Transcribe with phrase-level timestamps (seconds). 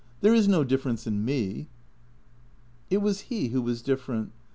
[0.21, 1.67] There is no difference in me."
[2.89, 4.31] It was he who was different.